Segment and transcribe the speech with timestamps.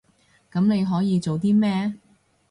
[0.51, 1.93] 噉你可以做啲咩？